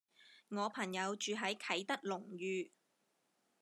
[0.49, 2.71] 我朋友住喺啟德龍譽